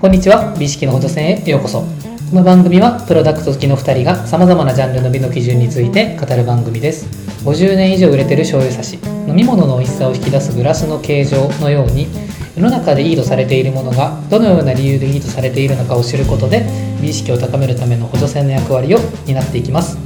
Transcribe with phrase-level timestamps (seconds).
[0.00, 0.54] こんにちは。
[0.56, 1.80] 美意識の補助線へようこそ。
[1.80, 1.86] こ
[2.32, 7.06] の番組はプロダクト好きの2人がさまざまなジャンルの美の基準について語る番組です。
[7.44, 12.06] 50年以上売れてる醤油差し飲み物の美味しさを引き出すグラスの形状のように
[12.56, 16.64] 世の中でいいとされているものがどのような理由でいいとされているのかを知ることで
[17.02, 19.98] 美意識を高めるための補助線の役割を担っていきます。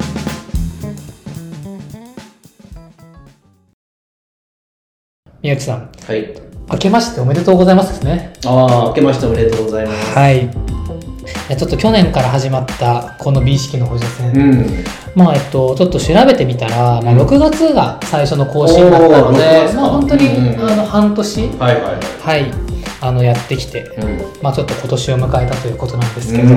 [5.42, 5.92] 宮内さん。
[6.06, 6.51] はい。
[6.72, 8.32] 明けましておめでとうございますですね。
[8.46, 10.18] ああ、明けましておめでとうございます。
[10.18, 10.48] はい。
[11.56, 14.84] ちょっと去年から始まったこの美意識の補助線、うん。
[15.14, 17.20] まあえっとちょっと調べてみたら、まあ、うん。
[17.20, 21.82] 6月が最初の更新だったのおー6で、まあ本当に、うんあの半年はいはい。
[21.82, 22.50] ははい
[23.02, 23.82] あのやってきて、い。
[23.82, 24.42] うん。
[24.42, 26.54] まあちょっと今年を迎えたということなんですけど、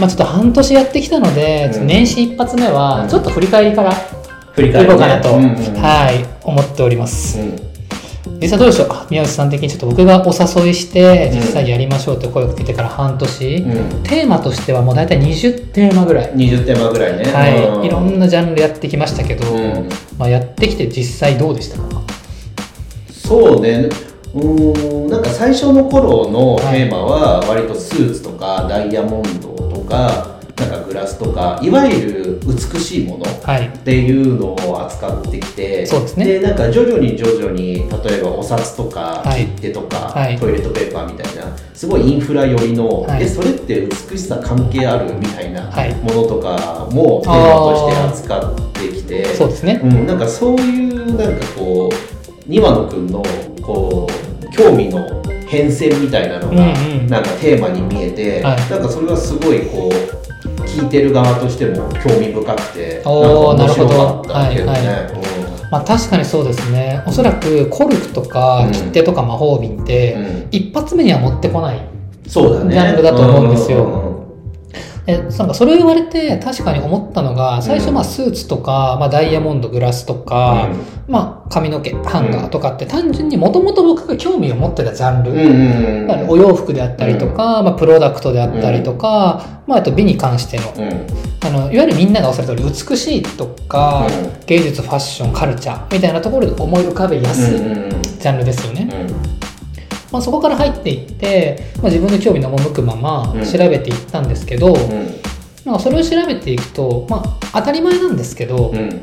[0.00, 2.74] まあちょっと半年やってきたので、年始一発目うん。
[2.74, 3.92] はちょっと振り返りから
[4.52, 7.67] 振り返りかなと、はい思っております、うん
[8.40, 8.88] 実際どうでしょう？
[9.10, 14.02] 宮内さん的にちょっと僕がお誘いして実際やりましょうって声をかけてから半年、うん。
[14.04, 17.24] テーマとしてはもう大体20テーマぐらい、20テーマぐらいね。
[17.24, 17.48] は
[17.82, 18.18] い、いろんな。
[18.18, 19.88] なジャンルやってきましたけど、うん。
[20.18, 22.02] まあ、やってきて実際どうでしたか？
[23.10, 23.88] そうね。
[24.34, 25.08] うーん。
[25.08, 33.68] なんか最初の頃のテーマは割とスーツとかダイヤモンドとかなんかグラスとかいわゆる美しいものはい。
[33.68, 36.24] っていうのを扱ってきてそうですね。
[36.24, 39.46] でなんか徐々に徐々に例えばお札とかはい。
[39.46, 40.38] 切手とか、はい。
[40.38, 43.22] トイレットペーパーみたいなすごいインフラ寄りの、はい。
[43.22, 45.94] えそれって美しさ関係あるみたいなはい。
[45.96, 51.92] ものとかもテーマとして扱ってきてそうですね、うん、なんかそういうなんかこう
[52.46, 53.22] 庭野くんの
[53.62, 57.06] こう興味の変遷みたいなのが、うんうん。
[57.06, 58.70] なんかテーマに見えて、はい。
[58.70, 60.07] なんかそれはすごいこう
[60.78, 64.82] 聞いてる側としても興味深くて面白かったけどね。
[64.84, 65.18] なる
[65.70, 67.02] まあ、確かにそうですね。
[67.06, 68.72] おそらくコルクとかうん。
[68.72, 71.80] 切手とか魔法瓶って、一発目には持ってこない
[72.26, 72.72] そうだね。
[72.72, 73.84] ジャンルだと思うんですよ。
[73.84, 74.07] うん
[75.08, 80.68] えなんかそれを言われて確かに思ったのが最初まあスーツとか、まあ、ダイヤモンドグラスとか、
[81.08, 90.74] まあ、髪の毛ハンガーとかって単純にもともと僕が興味を持ってたジャンル、うんお洋服であったりとか、まあ、プロダクトであったりとか、まあ、あと美に関しての。
[90.76, 91.06] うん。
[91.40, 94.46] あのいわゆるみんながおっしゃる通り美しいとか、うん。
[94.46, 98.02] 芸術ファッションカルチャーみたいなところで思い浮かべやすいうんうん。
[98.02, 99.27] ジャンルですよね、うん
[100.10, 103.44] まあ、そこから入っていって、まあ、自分の興味の赴くままうん。
[103.44, 105.06] 調べていったんですけど、うん。
[105.64, 109.02] なんかそれを調べていくと、まあ、当たり前なんですけど、うん。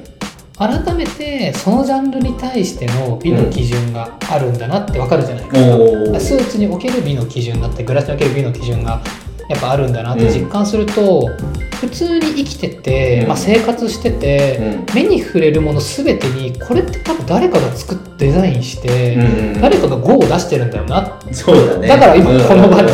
[0.57, 6.19] 改めてそのジャンルに対しての美の基準があるんだなってわかるじゃないか、おー。
[6.19, 9.01] スーツにおける美の基準だってグラスにおける美の基準が
[9.50, 11.29] やっぱあるんだなって実感すると、
[11.79, 13.28] 普通に生きてて、うん。
[13.28, 14.57] まあ、生活してて、
[14.88, 14.95] うん。
[14.95, 19.17] 目に触れるもの全てにこれって多分誰かが作ってデザインして、
[19.61, 21.88] 誰かが5を出してるんだよなそうだね。
[21.88, 22.91] だから今この場に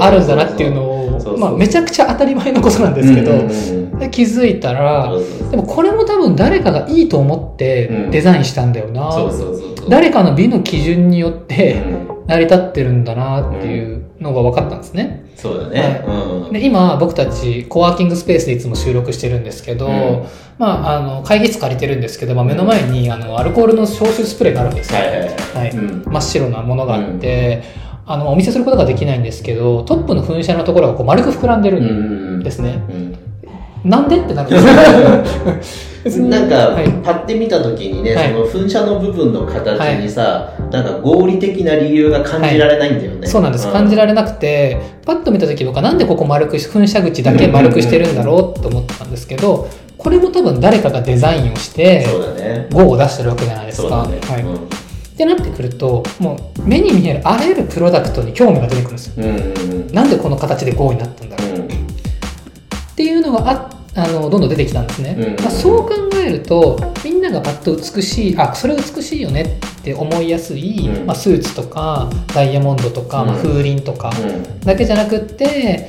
[0.00, 5.10] あるんだなっていうのを、まあ、めちゃくちゃ当たり前のことなんですけど、気づいたら
[5.50, 8.10] でもこれも多分誰かがいいと思ってうん。
[8.10, 9.88] デザインしたんだよな、そうそうそうそう。
[9.88, 12.26] 誰かの美の基準によってうん。
[12.26, 15.25] 成り立ってるんだなっていうのが分かったんですね。
[15.36, 16.04] そうだね。
[16.06, 16.52] うん。
[16.52, 20.26] で今僕たちコワーキングスペースでいつも収録してるんですけど、うん。
[20.58, 25.28] まあ、あの会議室借りてるんですけど、まあ、目の前にあのアルコールの消臭スプレーがあるんですよ、はいはいはい。
[25.28, 25.70] はい。
[25.70, 26.04] うん。
[26.04, 27.62] 真っ白なものがあって、
[28.06, 32.82] あのお見せすることができないんですけどトップの噴射のところがこう丸く膨らんでるんですね、
[33.84, 33.90] うん。
[33.90, 35.95] なんでってなるんです
[36.28, 43.26] なんか、はいパッて見た時にね、はいその噴射の部分の形にさ、なんか合理的な理由が感じられないんだよね。
[43.26, 49.68] そうなんです、感じられなくてパッと見た時僕はなんでここ丸くし噴射口だけ丸くしてるんだろうと思ったんですけど
[49.98, 52.06] これも多分誰かがデザインをして
[52.36, 52.68] ね。
[52.70, 54.06] 5を出してるわけじゃないですか。
[54.06, 54.20] ね。
[54.20, 54.76] はい
[55.16, 59.14] ってなってくるともう目に見えるあらゆるプロダクトに興味が出てくるんですよ。
[59.16, 59.30] うん。
[59.30, 71.06] うんうんうんなんでこの形で5になったんだろうっていうのがああのどんどん出てきたんですね、うんまあ、そう考えるとみんながパッと美しいあそれ美しいよねって思いやすい、うん。
[71.06, 74.60] まあ、スーツとかダイヤモンドとか、まあ、うん風鈴とかうん。
[74.60, 75.88] だけじゃなくって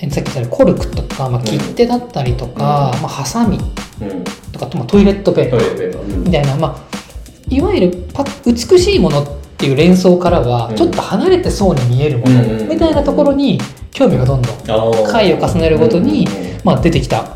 [0.00, 4.24] えさっき言ったようにコルクとか、まあ、切手だったりとか、まあ、ハサミうん。
[4.52, 9.26] とか、まあ、トイレットペーパーみたいな、まあ、いわゆるパ美しいものっ
[9.58, 10.76] ていう連想からはうん。
[10.76, 12.68] ちょっと離れてそうに見えるものうんうん。
[12.68, 13.58] みたいなところに
[13.94, 14.56] 興味がどんどん
[15.08, 16.26] 回を重ねるごとに
[16.64, 17.22] まあ、出てきた。
[17.22, 17.26] っ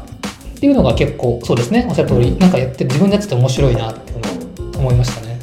[0.60, 1.86] ていうのが結構そうですね。
[1.88, 4.12] おっしゃる通りなんかやって自分でやってて面白いなって
[4.76, 5.38] 思いましたね。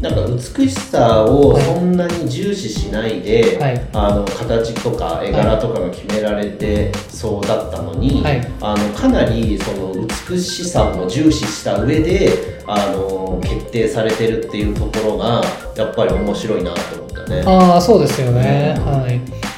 [0.00, 3.88] なんか美しさをそんなに重視しないで、はい。
[3.94, 8.52] あの形とか絵柄とかが決められてそうだったのに、はい。
[8.60, 9.94] あのかなりその
[10.28, 15.42] 美しさも重視した上であの決定されてるっていうところが
[15.74, 17.42] やっぱり面白いなと思ったね。
[17.46, 19.53] ああそうですよね、はい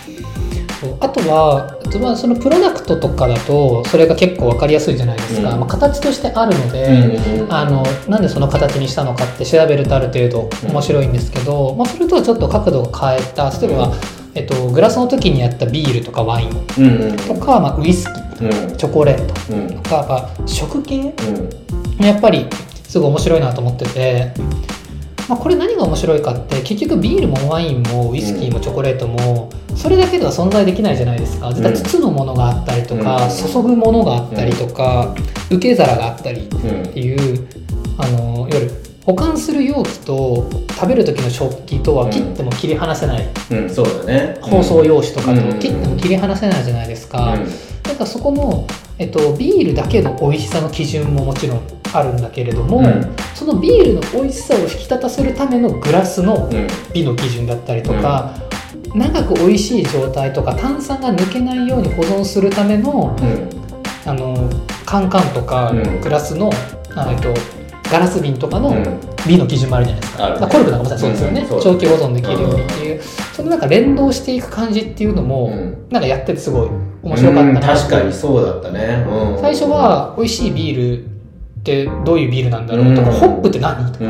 [0.86, 0.96] そう。
[1.00, 5.60] あとはあとはそのプロダクトとかだとそれが結構分かりやすいじゃないですか、うん。
[5.60, 13.50] まあ、形としてあるので、うんうんあのなんでその形にしたのかって調べるとある程度面白いんですけど、まあ、それとはちょっと角度を変えた。
[13.50, 13.92] 例えば、
[14.34, 17.16] えっと、グラスの時にやったビールとかワインうんうん。
[17.16, 18.04] とか、まあ、ウイス
[18.38, 18.76] キーうん。
[18.76, 19.82] チョコレートうん。
[19.82, 21.14] とか、まあ、食系
[21.98, 22.04] うん。
[22.04, 22.46] やっぱり
[22.88, 24.32] すごい面白いなと思ってて、
[25.28, 31.52] まあ、これ何が面白いかって結局ビールもワインもウイスキーもチョコレートもそれだけでは存在できないじゃないですか。
[31.52, 33.52] 実は包むものがあったりとか、うん。
[33.52, 35.14] 注ぐものがあったりとか、
[35.50, 37.46] 受け皿があったりっうんていう
[37.98, 38.70] あの夜
[39.04, 44.38] 保管する容器と食べる時の食器とは切っても切り離せない、うんそうだね。
[44.40, 45.52] 包装用紙とかうん。
[45.54, 47.46] と切っても切り離せないじゃないですか、うん。
[47.84, 48.66] なんかそこの、
[48.98, 51.60] えっと、ビールだけの美味しさの基準ももちろん
[51.92, 53.14] あるんだけれども、うん。
[53.34, 56.66] そのビールの美味しさを引き立たせるためのグラスのうん。
[56.92, 58.34] 美の基準だったりとか、
[58.94, 63.48] 長く美味しい状態とか炭酸が抜けないように保存するためのうん。
[64.08, 64.48] あの
[64.84, 66.00] カンカンとかうん。
[66.00, 66.50] グラスの、
[66.94, 67.34] あえっと、
[67.90, 69.16] ガラス瓶とかのうん。
[69.26, 70.48] 美の基準もあるじゃないですか。
[70.48, 73.02] コルクなんかもそうですよね、長期保存できるようにっていう、
[73.34, 75.86] そのなんか連動していく感じっていうのも、うん。
[75.90, 76.68] なんかやっててすごい
[77.02, 77.60] 面白かったなうん。
[77.60, 79.04] 確かにそうだったね。
[79.08, 79.40] うん。
[79.40, 81.08] 最初は美味しいビールっ
[81.64, 83.16] てどういうビールなんだろうとか、うん。
[83.16, 84.04] ホップって何とか、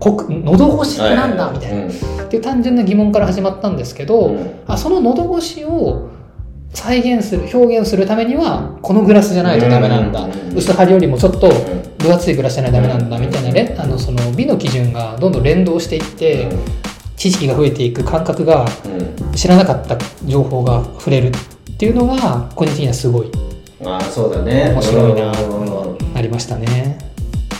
[0.00, 1.88] 喉越しってなんだ、はいみたいな、うん。
[1.88, 4.60] っていう単純な疑問から始まったんですけど、うん。
[4.66, 6.10] あその喉越しを
[6.74, 10.56] 再現する表現するためにはこのグラスじゃないとダメなんだ、うん。
[10.56, 11.52] 薄張りよりもちょっとん。
[11.98, 16.48] 分厚いグラスじゃないとダメなんだうんみたいなれあのその美の基準がどんどん連動していって、
[17.16, 23.30] 知識が増えていく感覚がうん知らなかった情報が触れるっていうのが個人的にはすごい
[23.84, 24.70] ああそうだね。
[24.72, 26.16] 面白いなうん。
[26.16, 26.98] ありましたね。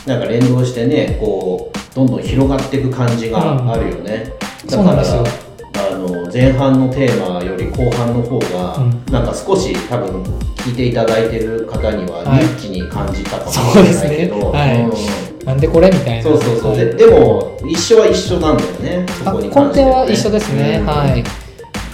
[0.05, 4.33] なんか連動してねこうどんどん広がっていく感じがあるよね、
[4.65, 5.23] だからそうなんですよ。
[5.75, 9.03] あの前半のテーマより後半の方が、うん。
[9.11, 10.23] なんか少し多分
[10.57, 12.43] 聞いていただいてる方にははい。
[12.43, 14.83] ニッチに感じたかもしれないけど、はい。
[14.83, 15.45] うん。
[15.45, 16.23] なんでこれみたいな。
[16.23, 16.79] そうそうそう、はい。
[16.79, 19.05] ででも一緒は一緒なんだよね。
[19.23, 20.85] そこに関して底は一緒ですね、うん。
[20.85, 21.23] はい。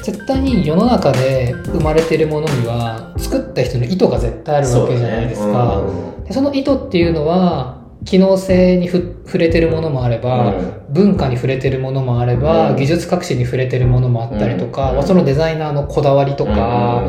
[0.01, 6.23] 絶対に世の中で生まれてるものには作った人の意図が絶対あるわけじゃないですそうだかね。
[6.27, 10.73] でその意図っていうのは機能性にふ触れてるものもあれば、うん。
[10.89, 12.75] 文化に触れてるものもあれば、うん。
[12.75, 15.03] 技術革新に触れてるものもあったりとか、うん。
[15.03, 17.03] そのデザイナーのこだわりとか、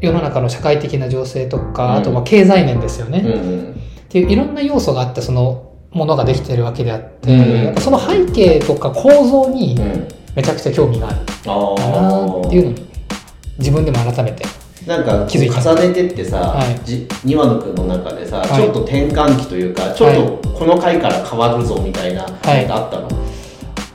[0.00, 1.92] 世の中の社会的な情勢とか、うん。
[1.96, 3.22] あとまあ経済面ですよね、っ
[4.08, 11.16] ていういろんな要素があってそのものができてるわけであって、その背景とか構造にうんめちゃくちゃ興味がある
[11.46, 12.86] あなっていうのに
[13.58, 14.44] 自分でも改めて
[14.86, 15.74] なんか気づいた。
[15.74, 16.80] 重ねてってさ、はい。
[16.84, 18.48] じ庭野くんの中でさ、はい。
[18.48, 22.58] ちょっと転換期というかちょっとこの回から変わるぞみたいな、はい。
[22.58, 23.08] なんかあったの？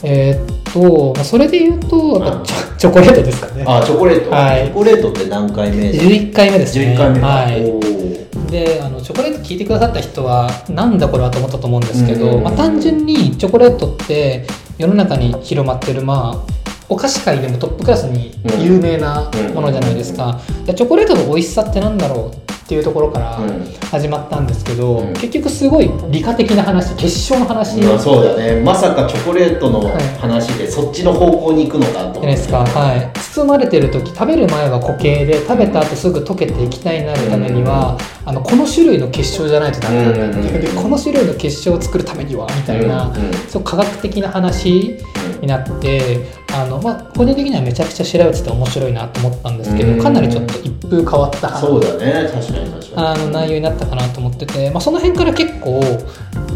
[0.04, 3.64] えーっとまあそれで言うとチョチョコレートですかね。
[3.66, 4.66] あチョコレート、はい。
[4.66, 6.96] チョコレートって何回目11回目ですね。
[6.96, 8.52] 11回目か、はい。
[8.52, 14.46] であのチョコレート聞いてくださった人はなんだこれはと思ったと思うんですけど、まあ、単純にチョコレートって
[14.78, 16.61] 世の中に広まってるまあ
[16.92, 23.66] お菓子界でもトップクラスに有名なものじゃないですか、でチョコレートの美味しさってなんだろうっていうところからうん。
[23.92, 25.14] 始まったんですけど、うん。
[25.14, 28.62] 結局すごい理科的な話結晶の話まあ、そうだね。
[28.62, 29.82] まさかチョコレートの
[30.20, 32.14] 話でそっちの方向に行くのかと思って。
[32.14, 43.34] じゃないですか、はい、包まれてる時食べる前は固形で食べた後すぐ溶けて液体になるためには、あのこの種類の結晶じゃないとダメなんだっていう、うんでこの種類の結晶を作るためにはみたいな、うんうん。
[43.50, 44.98] そう科学的な話
[45.42, 50.00] になってあの、まあ、個人的にはめちゃくちゃ調べてて面白いなと思ったんですけど、うん。
[50.02, 52.30] かなりちょっと一風変わったそうだね。
[52.32, 53.08] 確かに確かに。
[53.08, 55.82] あの内容になったかなと思ってて、まあ、その辺から結構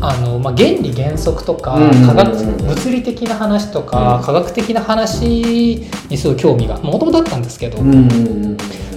[0.02, 4.24] あの、まあ、原理原則とか科学物理的な話とか、うん。
[4.24, 7.80] 科学的な話にすごい興味がもともとあったんですけど、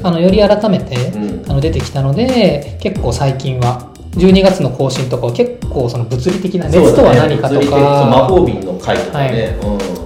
[0.03, 1.51] あのより改めて、うん。
[1.51, 8.29] あの出てきたので結構最近は12月の更新とかは結構その物理的な熱とは何かとそうだね魔か。
[8.29, 9.57] 法瓶の回とかね、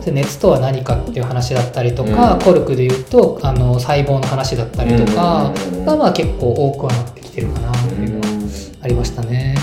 [0.04, 2.40] で熱とは何かっていう話だったりとか、うん。
[2.40, 5.52] コルクでいうとあの細胞の話だったりとか
[5.86, 7.70] がまあ結構多くはなってきてるかな。
[7.70, 8.26] っていうのは
[8.82, 9.54] ありましたね。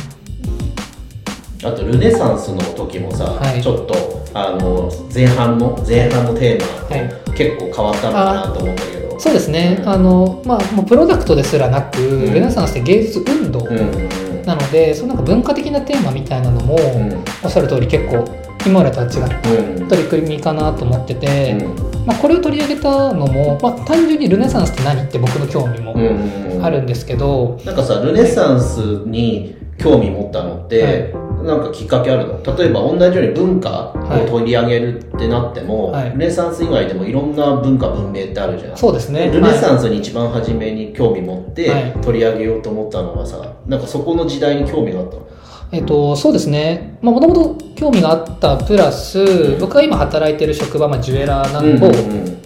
[1.61, 3.61] あとルネサンスの時もさ、はい。
[3.61, 3.93] ちょっと
[4.33, 7.37] あの前半の前半のテーマ、はい。
[7.37, 9.19] 結構変わったのかなと思ったけど。
[9.19, 9.89] そうですね、うん。
[9.89, 12.33] あのまあもうプロダクトですらなく、ん。
[12.33, 16.79] ルネサンスって芸術運動うんうんなので、そのなんか文化的なテーマみたいなのも、ん。
[17.43, 18.25] おっしゃる通り結構
[18.65, 19.87] 今までとは違ったうん。
[19.87, 22.05] 取り組みかなと思ってて、うん。
[22.07, 25.93] まあ、これを取り上げたのも、まあ、単純にルネサンスって何って僕の興味も
[26.63, 31.13] あるんですけど、なんかさルネサンスに興味持ったのって、
[31.49, 32.55] なんかきっかけあるの？
[32.57, 36.11] 例えば同じように文化を取り上げるってなっても、はい。
[36.11, 39.31] ルネサンス以外でもいろんな文化文明ってあるじゃんそうですね。
[39.31, 41.91] ルネサンスに一番初めに興味持ってはい。
[42.01, 45.27] 取り上げようと思ったのはさなんかそこの時代に興味があったの？
[45.71, 51.91] えっと、そうですね、もともと興味があったプラス、僕が今働いてる職場、まあ、ジュエラーなん、うんうん某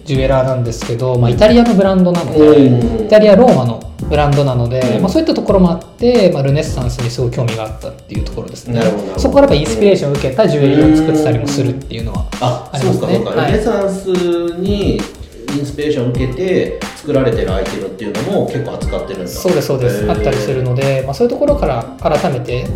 [0.04, 5.02] ジュエラーなんですけど、まあ、イタリアのブランドなので、うんイタリア・ローマのブランドなので、うん。
[5.02, 8.82] まあ、そういったところもあって、まあ、ルネッサンスにすごい興味があったっていうところですね。
[9.16, 13.18] そこからやっぱインスピレーションを受けたジュエリーを作ってたりもするっていうのはあありますね。
[13.18, 14.06] ルネサンス
[14.58, 14.96] に
[15.56, 19.28] インスピレーションを受けて作られてるアイテムっていうのも結構扱ってるんだ。
[19.28, 20.10] そうですそうです。
[20.10, 22.66] あったりするので、まあ、そういうところから改めて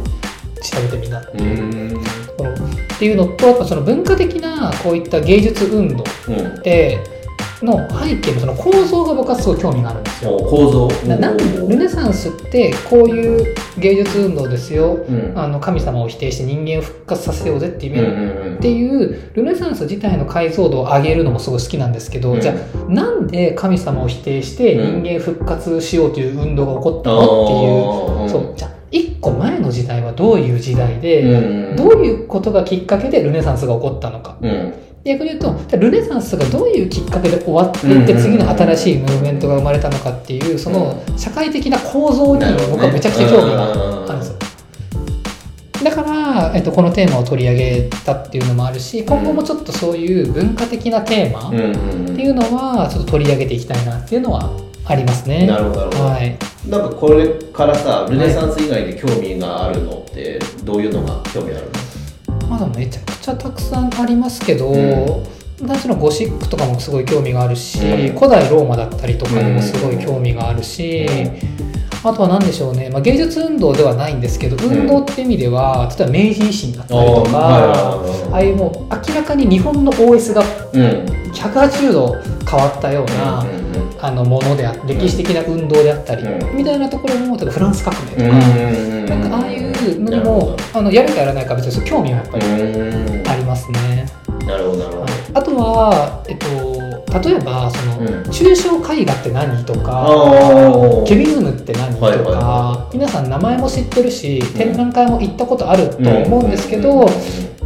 [0.62, 1.20] 調べてみな。
[1.20, 2.04] うーん。
[2.26, 6.98] ところっていうのとやっぱその文化的なこういった芸術運動うんで
[7.60, 10.36] の背景のその構造が僕はすごい興味があるんですよ。
[10.36, 10.88] 構造？
[11.08, 15.32] ななんルネサンスってこういう芸術運動ですよ、うん。
[15.36, 22.40] あの神様を否定して人間を復活させようぜっていううんうんうんっていうルネサンス自体の解像度を上げるのもすごい好きなんですけど、うん。
[22.40, 22.54] じゃあ
[22.88, 31.76] なんで神様を否定してうん人間復活しようという運動が起こったのっていう、そうじゃあ一個前の時代はどういう時代で、うん。
[31.76, 34.36] どういうことがきっかけでルネサンスが起こったのか。
[34.40, 34.74] うん。
[35.04, 44.38] 逆に言うとルネサンスがどういうきっかけで終わっていって次の新しいムーブメントが生まれたのかっていうその社会的な構造に僕はめちゃくちゃ興味があるんですよ。
[45.84, 51.56] だから、えっと、このテーマを取り上げたっていうのもあるし今後もちょっとそういう文化的なテーマって
[52.20, 54.50] いうのはちょっと取り上げていきたいなっていうのは
[54.88, 55.46] ありますね。
[55.46, 61.70] なるほどはい、なんかこれからさルネサンス以外で興味があるのってどういうのが興味ある
[62.40, 62.48] の？
[62.48, 68.16] まだめちゃくちゃたくさんありますけど、うん私のゴシックとかもすごい興味があるし、うん。
[68.16, 71.06] 古代ローマだったりとかにもすごい興味があるし、
[72.04, 81.18] あとは何でしょうね、まあ、芸術運動ではないんですけど、運動って意味では例えば明治維新だったりとか、あーああいうもう明らかに日本の OS がうん。
[81.28, 82.16] 180度
[82.50, 83.68] 変わったような、うんうん
[84.00, 86.56] あのものであ歴史的な運動であったり、うん。
[86.56, 93.28] みたいなところも例えばフランス革命とか、うんなんかああいうのにもあのやるかやらないかは別に興味はやっぱりうん。
[93.28, 94.06] ありますね。
[94.48, 95.06] なるほどなるほど。
[95.34, 96.46] あとは、えっと、
[97.20, 98.06] 例えばその、うん。
[98.30, 107.08] 抽象絵画って何とかあーキュビズムって何とか、はいはいは皆さん名前も知ってるし展覧会も行ったことあると思うんですけど、うん。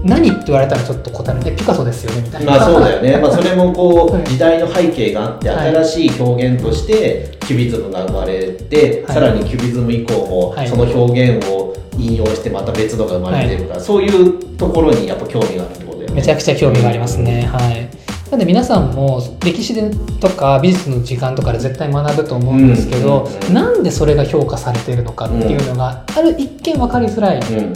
[0.04, 2.50] 何って言われたらちょっと答えるねピカソですよねみたいな。
[2.50, 9.14] まあそうだよね、まあ、それもこはいう時代の背景があってはい新しい表現としてキュビズムが生まれて、はい。
[9.14, 10.68] さらにキュビズム以降もはい。
[10.68, 15.81] その表現を引用してまた別のが生まれてるから、そういうところにやっぱ興味がある。
[16.14, 17.42] めちゃくちゃ興味がありますね。
[17.46, 17.88] はい。
[18.30, 27.38] なんで皆さんも歴史でとか美術の時間とかで絶対学ぶと思うんですけど、うなんでそれが評価されているのかっていうのが、ある一見分かりづらい。
[27.38, 27.72] うん。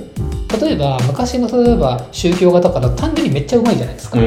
[0.61, 4.19] 例えば昔の例えば宗教画とかだと単純にめっちゃうまいじゃないですか。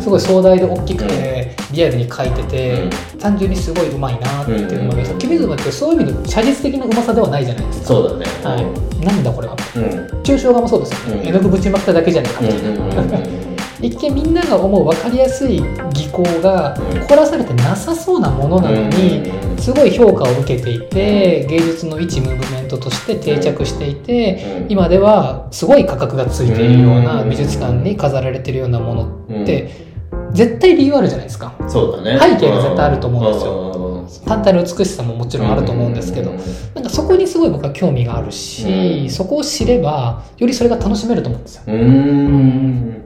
[0.00, 2.84] すごい壮大で大きくて、リアルに描いてて、
[3.16, 7.86] う単純にすごいうまいなっていうのもありますうんキュビズムってそういう意味で写実的なうまさではないじゃないですか。
[7.88, 8.26] そうだね。
[8.44, 9.56] はい、なんだこれは。
[9.74, 9.82] うん。
[10.22, 11.16] 抽象画もそうですよ。
[11.16, 11.28] ね、うん。
[11.28, 12.40] 絵の具ぶちまくっただけじゃないか。
[12.40, 13.51] うんみたいな、
[13.82, 15.60] 一見みんなが思う分かりやすい
[15.92, 17.06] 技巧がうん。
[17.06, 24.72] 凝らされてなさそうなものなのにうんすごい評価を受けていて芸術の一ムーブメントとして定着していてうん。
[24.72, 29.92] 今ではすごい価格がついているような美術館に飾られてるようなものって
[30.32, 31.54] 絶対理由あるじゃないですか。
[31.68, 32.18] そうだね。
[32.18, 33.52] 背景が絶対あると思うんですよ。
[33.52, 33.72] よ
[34.26, 36.32] 単体の美しさももちろんあると思うんですけど
[36.74, 38.66] なんかそこにすごい僕は興味があるし
[39.02, 39.10] うん。
[39.10, 41.62] そこを知ればよりそれが楽しめると思うんですよ。
[41.66, 43.01] うーん。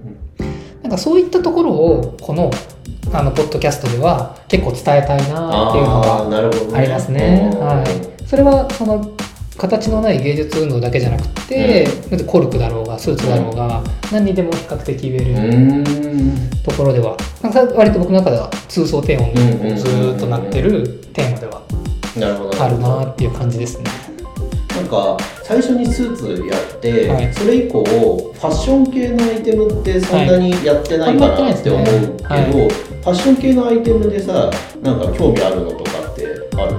[0.86, 2.48] なんかそういったところをこの
[3.12, 7.50] あのポッドキャストでは結構伝えたいなっていうのああ、りますね。
[7.52, 9.16] うんはい、それはその
[9.56, 11.88] 形のない芸術運動だけじゃなくて、
[12.28, 15.84] コルクだろうがスーツだろうが、何にでも比較的言えうる。
[16.62, 21.62] ところではなんか割と僕の中では通奏低音うんうんうんうんにずーっとなってるテーマでは。
[22.60, 24.05] あるなっていう感じですね。
[24.76, 27.32] なんか最初にスーツやって、はい。
[27.32, 32.68] それ以降ファッション系のアイテムってそんなにやってないかなって思うけど、はいあんまやってない。
[32.68, 34.50] ファッション系のアイテムでさ
[34.82, 36.76] なんか興味あるのとかってある？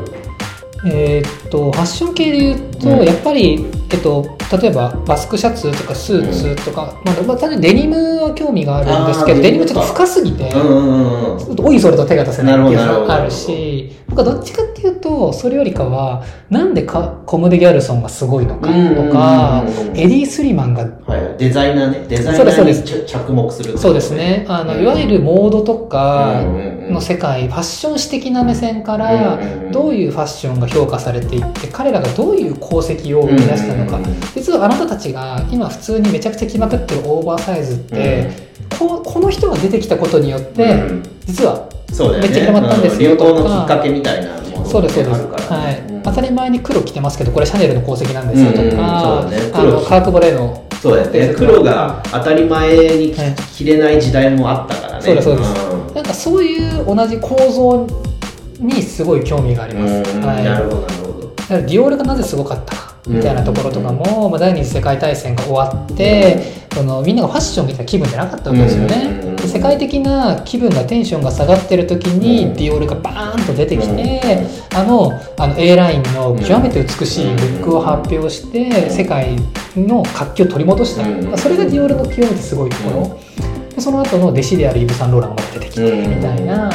[0.94, 3.06] えーっとファッション系で言うと、うん。
[3.06, 11.18] やっぱり、えっと、例えばバスクシャツとかスーツとか、まあまあ、単純にデニムは興味があるんですけどデニムちょっと深すぎて、うんうん
[11.60, 18.74] おいそれと手が出せないっていうのがあるし僕はどっちかっていうとそれよりかはなんでかコムデ・ギャルソンがすごいのかと
[19.12, 22.08] かうんうんうんうんエディ・スリマンがはい、デザイナーね。
[22.10, 24.46] デザイナーに着着目するそうですね。
[24.50, 24.84] あのうん。
[24.84, 26.94] いわゆるモードとかうんうんうん。
[26.96, 29.72] の世界ファッション史的な目線からうんうんうん。
[29.72, 34.20] どういうファッションが評価されていって彼らがどういう功績を生み出したのかうんうんうん。
[34.36, 38.30] 実はあなたたちが今普通にめちゃくちゃ着まくってるオーバーサイズって、
[38.78, 41.04] ここの人が出てきたことによって、うん。
[41.26, 41.70] 実は
[42.20, 43.18] めっちゃ広まったんですようん。
[43.18, 45.80] 流行のきっかけみたいなものそうですそうです、あるからはい。
[45.80, 46.02] うん。
[46.04, 49.32] 当たり前に黒着てますけどこれシャネルの功績なんですよとか、うんうん。
[49.32, 49.38] ね。
[49.54, 51.34] あ黒のカーク・ボレーのそうだよね。
[51.36, 53.36] 黒が当たり前にはい。
[53.56, 55.02] 着れない時代もあったからね。
[55.02, 55.52] そうですそうです。
[55.92, 57.88] んなんかそういう同じ構造
[58.60, 60.26] にすごい興味があります、うん。
[60.26, 72.54] はい、なるほどなるほどだからディオールがなぜすごかったかみたいなところとかも、まあ、第二次世界大戦が終わって、そのみんながファッションみたいな気分じゃなかったわけですよね、世界的な気分がテンションが下がってる時に、うん。
[72.54, 74.46] ディオールがバーンと出てきて、
[74.76, 79.36] あのあの A ラインの極めて美しいルックを発表して、世界
[79.76, 81.38] の活気を取り戻した、うん。
[81.38, 83.20] それがディオールの極めてすごいところ、
[83.76, 86.16] でその後の弟子であるイヴ・サンローランが出てきてうん。
[86.16, 86.70] みたいな、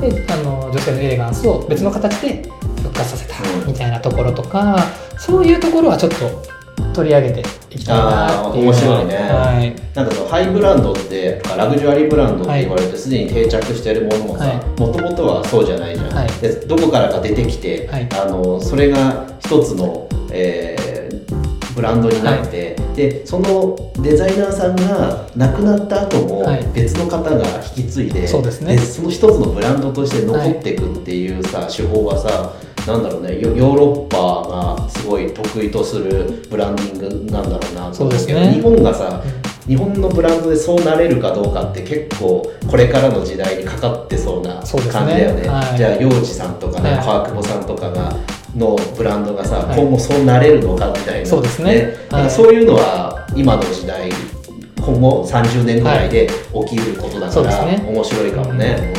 [0.00, 2.42] であの女性のエレガンスを別の形で
[2.82, 3.66] 復活させたうん。
[3.66, 4.76] みたいなところとか、
[5.20, 6.50] そういうところはちょっと
[6.94, 8.64] 取り上げていきたいなっていう。
[8.64, 9.14] 面白いね。
[9.16, 9.94] はい。
[9.94, 14.80] なんかそうハイブランドってラグジュアリーブランドって言われてすでに定着してるものもさはい。
[14.80, 16.28] もともとはそうじゃないじゃん、はい。
[16.40, 18.08] でどこからか出てきて、はい。
[18.12, 20.90] あのそれが一つの、えー
[21.72, 26.66] ブランドになって、でそのデザイナーさんが亡くなった後もはい。
[26.74, 27.46] 別の方が
[27.76, 28.76] 引き継いで,、そうですね。
[28.76, 32.52] その一つのブランドとして残っていくっていうさ、手法はさ
[32.86, 38.52] なんだろうねヨヨーロッパがすごい得意とするブランディングなんだろうなと思うけどそうですね。
[38.54, 39.22] 日本がさ
[39.66, 44.54] 日本のブランドでそうなれるかどうかって結構これからの時代にかかってそうな
[44.90, 45.48] 感じだよね。
[45.48, 45.76] はい。
[45.76, 46.98] じゃあ洋治さんとかね、はい。
[46.98, 48.12] 川久保さんとかが
[48.56, 49.80] のブランドがさ、はい。
[49.80, 51.94] 今後そうなれるのかみたいな、そうですね。
[52.10, 54.10] はいそういうのは今の時代
[54.76, 56.08] 今後30年ぐらい。
[56.08, 56.28] で
[56.66, 58.92] 起きることだから、面白いかもね、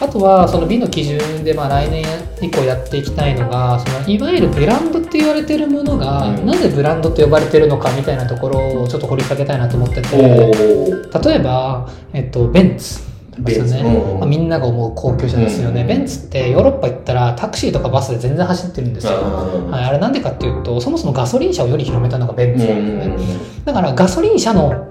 [0.00, 2.04] あとはその美の基準でまあ来年
[2.40, 6.46] 以降やっていきたいのがそのいわゆるブランドって言われてるものが、うん。
[6.46, 13.12] なぜブランドと呼ばれてるのかみたいなところをちょっと掘り下げたいなと思ってうんて例えば、えっと、ベンツ。
[13.38, 13.82] ですよね
[14.20, 15.86] まあ、みんなが思う高級車ですよね、うん。
[15.86, 24.88] ベンツってヨーロッパ行ったらタクシーとかバスで全然走ってるんですよ、うんはい、あれなんでかっていうとそもそもガソリン車を世に広めたのがベンツなんですね、うんだからガソリン車の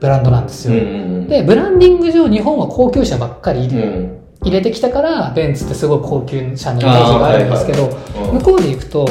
[0.00, 3.66] ブランドなんですよ、うんでブランディング上日本は高級車ばっかり。
[3.66, 4.15] 入れ,、うん
[4.46, 7.88] 入れてきたからベンツってすごい高級車のイメージがあるんですけど、
[8.32, 9.08] 向こうで行くと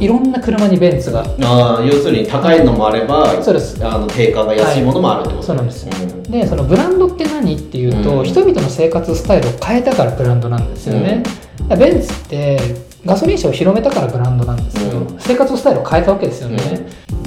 [0.00, 1.20] いろんな車にベンツが。
[1.42, 3.84] ああ要するに高いのもあれば、そうです。
[3.86, 5.86] あの定価が安いものもあるってこと、そうなんです。
[5.86, 6.22] ようん。
[6.22, 8.24] でそのブランドって何っていうと、うん。
[8.24, 11.22] 人々の生活スタイルを変えたからブランドなんですよね、
[11.68, 12.58] だからベンツって
[13.04, 15.16] ガソリン車を広めたからブランドなんですよ、うん。
[15.18, 16.58] 生活スタイルを変えたわけですよね、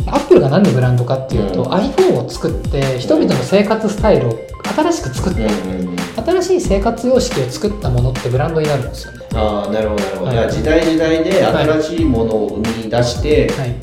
[0.08, 1.71] アップルがなんでブランドかっていうと、うん。
[1.71, 4.39] iPhone を作って人々の生活スタイルを
[4.77, 9.25] 新しく作った、うんうん新しい生活様式を作ったものってブランドになるんですよね。
[9.33, 10.51] ああなるほどなるほど、はい。
[10.51, 13.75] 時代時代で新しいものを生み出して、はい。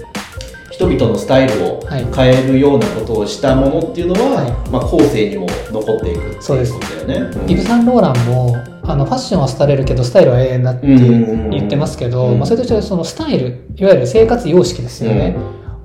[0.70, 2.04] 人々のスタイルをはい。
[2.14, 4.70] 変えるようなことをしたものっていうのは、はい。
[4.70, 7.30] まあ、後世にも残っていくっていうそうですことだよね。
[7.35, 7.50] うん。
[7.50, 15.35] イヴ・サンローランもあのファッションは廃れるけどスタイルは永遠だってうんうんうん言ってますけど、うんまあ、それと一緒でそのスタイルいわゆる生活様式ですよね、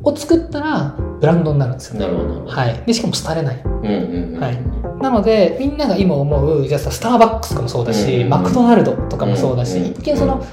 [0.04, 2.28] を作ったらブランドになるんですよ、なるほど。
[2.28, 2.52] なるほど。
[2.52, 4.40] はい、でしかも廃れない、うんうんうん。
[4.40, 4.58] はい、
[5.02, 10.46] なのでみんなが今思うじゃあさスターバックスとかもそうだし、うんマクドナルドとかもそうだし、うん一見その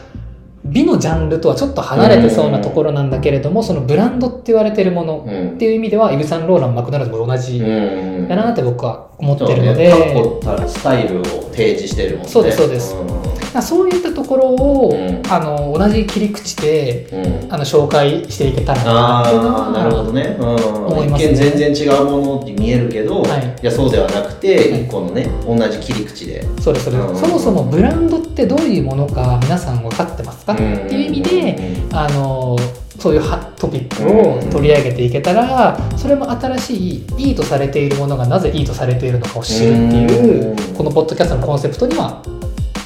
[0.64, 5.54] 美のジャンルとはちょっと離れてそうなところなんだけれども、そのブランドって言われてるものうん。
[5.54, 10.40] っていう意味ではイヴ・サンローランマクドナルドも同じうんうんだなって僕は思ってるので、ね。
[10.66, 12.28] スタイルを提示してるもんね。
[12.28, 12.94] そうですそうです。
[12.96, 13.25] んまあ
[13.62, 15.22] そういったところを、うん。
[15.28, 17.52] あの同じ切り口でうん。
[17.52, 20.46] あの紹介していけたらなっていうのはああなるほどね、うん、
[20.86, 23.56] 思いま全然違うものに見えるけど、はい。
[23.62, 24.84] い、やそうではなくてはい。
[24.84, 26.42] 一個のね同じ切り口で。
[26.60, 27.16] そうですそれ、うん。
[27.16, 31.56] そもそもブランドってどういうものか皆さん分かってますか、っていう意味で、
[31.92, 32.56] あの
[32.98, 40.74] そういうはトピックを取り上げていけたら、それも新しいいいとされているものがなぜいいとされているのかを知るっていう、うん。
[40.74, 42.22] このポッドキャストのコンセプトには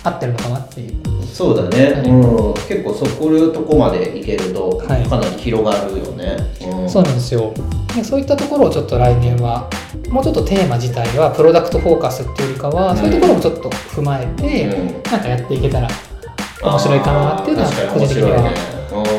[0.03, 0.97] 合ってるのかなっていう。
[1.27, 2.09] そうだね、はい。
[2.09, 5.09] うん、結構そこいうとこまでいけるとかはい。
[5.09, 6.37] なり広がるよね、
[6.83, 6.91] うん。
[6.91, 7.53] そうなんですよ。
[7.95, 9.69] でそういったところをちょっと来年は
[10.11, 12.97] もうちょっとテーマ自体はプロダクトフォーカスっていうよりかは、うん。
[12.99, 14.87] そういうところもちょっと踏まえて、うん。
[14.87, 15.89] なんかやっていけたら
[16.63, 18.53] 面白いかなっていうのは個人的には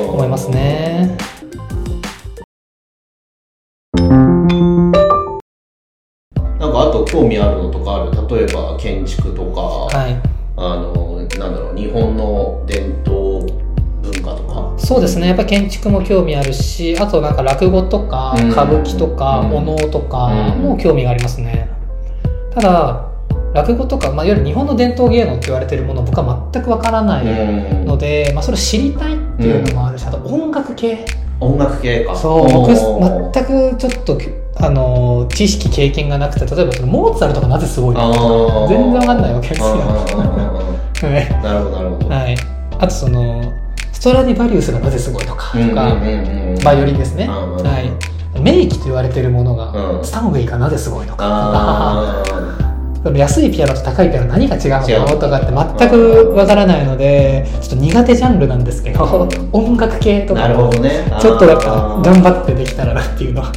[0.09, 1.17] 思いますね。
[6.59, 8.11] なんかあと興味あるのとかある？
[8.37, 13.45] 例えば建築とか、はいあのなんだろう日本の伝統
[14.03, 14.73] 文化とか？
[14.77, 15.27] そうですね。
[15.27, 18.51] やっぱ建築も興味あるしあとなんか落語とかうん。
[18.51, 19.55] 歌舞伎とかうん。
[19.55, 20.61] お能とかうん。
[20.61, 21.69] も興味がありますね。
[22.53, 23.07] ただ
[23.53, 27.85] 落語とか、まあ、いわゆる日本の伝統芸能って言われてるもの僕は全くわからないうん。
[27.85, 31.05] ので、まあ、それを知りたいっていうのもあるし、あと音楽系
[31.41, 32.15] 音楽系か。
[32.15, 34.17] そう僕全くちょっと
[34.55, 39.75] あの知識経験がなくて例えばそのモーツァルトがなぜすごいのか全然わかんないわけですよ。
[39.75, 39.83] な
[41.53, 42.35] るほどなるほど、はい、
[42.79, 43.51] あとその
[43.91, 45.97] ストラディバリウスがなぜすごいのかとか、
[46.63, 47.81] バイオリンですね、は
[48.35, 50.05] い、名機と言われているものが、うん。
[50.05, 52.40] スタンウェイがなぜすごいのかあとか
[53.09, 54.61] 安いピアノと高いピアノ何が違う
[55.01, 59.49] のとかって全くわからないのでちょっと苦手ジャンルなんですけど、うん。
[59.51, 60.71] 音楽系とかも
[61.19, 63.51] ちょっとなんか頑張ってできたらなっていうのは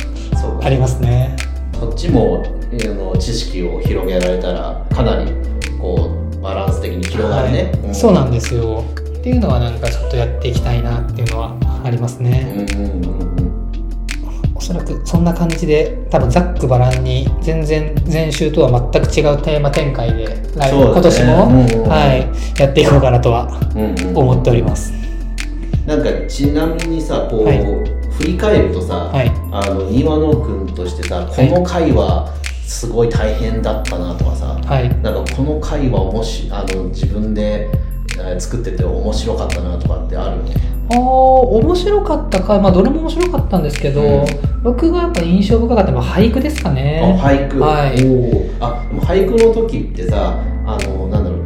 [0.62, 1.36] ありますね。
[1.78, 5.30] こっちもあの知識を広げられたらかなり
[5.78, 7.94] こうバランス的に広がるね、はい。
[7.94, 8.84] そうなんですよ。
[8.96, 13.53] っていうのはなんかちょっとやっていきたいなっていうのはありますね、うんうんうんうん
[14.54, 23.48] おそらくそんな感じで多分ざっくばらんに全然前週とは全く違うテーマ展開で来、そう今年も、うんはい、やっていこうかなとは
[24.14, 24.92] 思っております、
[25.86, 27.94] なんかちなみにさこう、はい。
[28.14, 29.28] 振り返るとさ、はい。
[29.50, 32.32] あの庭野君としてさこの回は
[32.64, 34.88] すごい大変だったなとかさ、はい。
[35.02, 37.68] なんかこの回はもしあの自分で
[38.16, 40.40] えー作ってて面白かったなとかってある
[40.90, 44.24] あー面白かったか、まあ、どれも面白かったんですけど、うん。
[44.62, 47.00] 僕がやっぱ印象深かったのは俳句ですかね。
[47.02, 47.92] あ俳句、はい。
[48.60, 51.44] あでも俳句の時ってさあのなんだろう。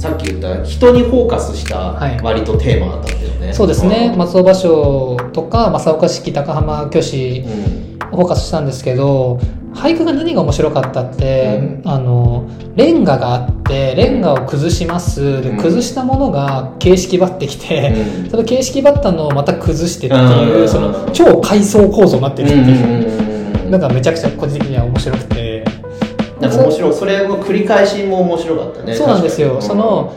[0.00, 2.20] さっき言った人にフォーカスしたはい。
[2.22, 4.14] 割とテーマだったんだよね、そうですね。
[4.14, 7.88] ん松尾芭蕉とか正岡子規高浜虚子うん。
[8.10, 9.38] フォーカスしたんですけど
[9.78, 15.42] 俳句が何が面白かったって、うあのレンガがあってレンガを崩します。
[15.42, 15.56] でうん。
[15.56, 17.92] 崩したものが形式ばってきて、
[18.24, 18.30] うん。
[18.30, 20.68] その形式ばったのをまた崩してっていう、うん。
[20.68, 23.28] その超階層構造になってるっていう、うん
[23.68, 25.64] なんかめちゃくちゃ個人的には面白くて。
[26.40, 26.94] なんか面白い。
[26.94, 28.94] それの繰り返しも面白かったね。
[28.94, 30.14] そうなんですよ、その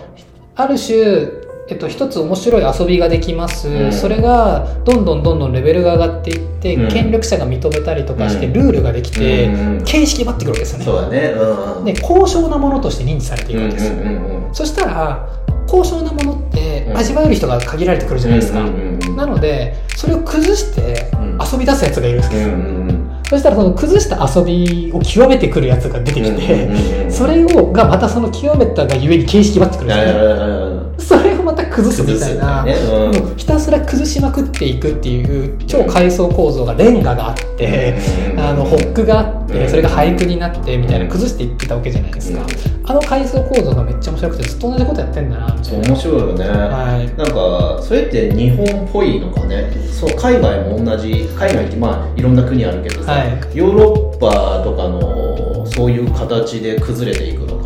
[0.55, 1.40] ある種
[1.71, 3.93] えっと、一つ面白い遊びができます、うん。
[3.93, 6.89] それがどんどんどんどんレベルが上がっていって、うん。
[6.89, 8.53] 権力者が認めたりとかしてうん。
[8.53, 9.81] ルールができて、うん。
[9.85, 10.85] 形式ばってくるわけですよね。
[10.85, 11.93] そうだね。
[11.93, 13.93] で高尚なものとして認知されていくんですよ、
[14.51, 15.29] そしたら
[15.65, 16.97] 高尚なものってうん。
[16.97, 18.59] 味わえる人が限られてくるじゃないですか、
[19.15, 21.39] なのでそれを崩してうん。
[21.39, 22.49] 遊び出すやつがいるんですよ、
[23.29, 30.60] そしたらその崩した遊びを極めてくるやつが出てきて、それをがまたその極めたがゆえに形式ばってくるんですよね、
[31.11, 32.73] それをまた崩すみたいな、ね。
[32.73, 33.11] うん。
[33.11, 37.97] もうひたすら崩しまくっていくっていう超階層構造がレンガがあって、
[38.31, 38.39] うん。
[38.39, 39.69] あのホックがあって、うん。
[39.69, 42.45] それが俳句になってみたいな崩していってたわけじゃないですか、
[42.85, 45.89] あの階層構造がめっちゃ面白くてずっと同じことやってんだなみたいな。
[45.89, 47.17] 面白いよね、はい。
[47.17, 49.71] なんかそれって日本っぽいのかね。
[49.91, 51.29] そう海外も同じ。
[51.35, 53.57] 海外ってまあいろんな国あるけどさ、はい。
[53.57, 57.60] ヨーロッパとかのそういう形で崩れていくの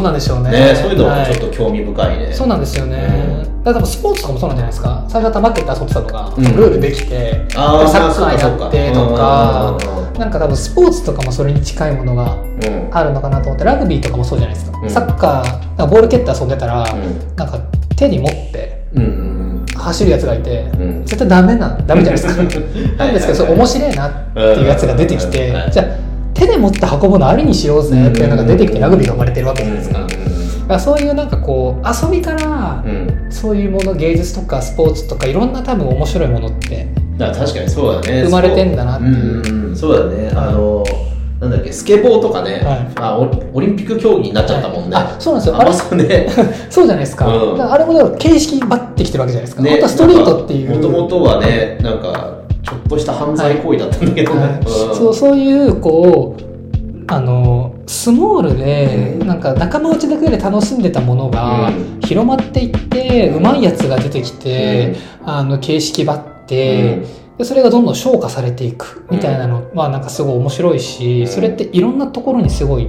[0.00, 0.50] うなんでしょうね。
[0.50, 1.26] ねそういうのもはい。
[1.26, 5.04] ちょっと興味深いね、そうなんですよね、だからスポーツとかもそうなんじゃないですか。
[5.08, 6.44] 最初は球蹴って遊んでたのが、うん。
[6.44, 9.78] ルールできてサッカーやってとか
[10.18, 12.88] なんか多分スポーツとかもそれに近いものがうん。
[12.90, 14.90] あるのかなと思ってラグビーとかもそうじゃないですか、うん。
[14.90, 17.36] サッカーなんかボール蹴って遊んでたら、うん。
[17.36, 17.58] なんか
[17.96, 21.04] 手に持ってうんうん走るやつがいて、うん。
[21.04, 22.34] 絶対ダメなダメじゃないですか。
[23.04, 26.07] なんですけどそれ面白いなっていうやつが出てきて、うんはいじゃあ
[26.38, 32.84] 手で持って運ぶのありにしようぜっていうのが出てきてラグビーが生まれてるわけうんじゃないですか,、そういうなんかこう遊びから
[33.30, 38.22] そういうもの芸術とかスポーツとかいろんな多分面白いものってだ確かにそうだね。
[38.24, 39.76] 生まれてんだなっていう。
[39.76, 40.30] そうだね。
[40.34, 40.84] あの
[41.40, 42.90] なんだっけスケボーとかね、はい。
[42.96, 45.56] あオリンピック競技になっちゃったもんね、あそうなんですよ。
[45.56, 46.28] ああれそうね。
[46.70, 47.58] そうじゃないですか,、うん。
[47.58, 50.76] だからあれもだから形式ばってきてるわけじゃないですか、ねあとはストリートっていう。
[50.76, 52.37] もともとはねなんか
[52.88, 54.34] っとした犯罪行為だったんだけど。
[54.34, 54.58] ね、はい。
[54.58, 54.64] うん。
[54.64, 59.26] そうそういうこうあのスモールで、うん。
[59.26, 62.00] なんか仲間内だけで楽しんでたものがうん。
[62.00, 67.02] 広まっていって、うまいやつが出てきて、あの形式ばって、
[67.36, 71.26] でそれがどんどん昇華されていくみたいなのはなんかすごい面白いし、うん。
[71.26, 72.88] それっていろんなところにすごい